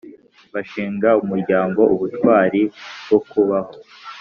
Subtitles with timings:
[0.53, 2.61] bashinga umuryango Ubutwari
[3.05, 3.73] bwo kubaho